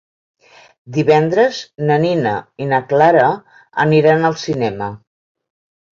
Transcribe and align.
Divendres 0.95 1.59
na 1.89 1.99
Nina 2.05 2.33
i 2.65 2.69
na 2.71 2.81
Clara 2.95 3.27
aniran 3.87 4.27
al 4.31 4.39
cinema. 4.49 4.89